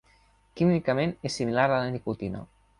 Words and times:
Químicament 0.61 1.13
és 1.31 1.37
similar 1.41 1.69
a 1.69 1.77
la 1.79 1.95
nicotina. 1.99 2.47